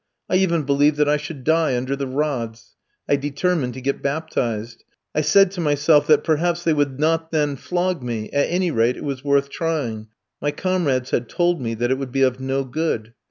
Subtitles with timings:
[0.27, 2.75] I even believed that I should die under the rods.
[3.07, 4.83] I determined to get baptized.
[5.13, 8.97] I said to myself, that perhaps they would not then flog me, at any rate
[8.97, 10.07] it was worth trying,
[10.41, 13.13] my comrades had told me that it would be of no good.